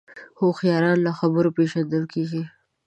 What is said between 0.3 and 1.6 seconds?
هوښیاران له خبرو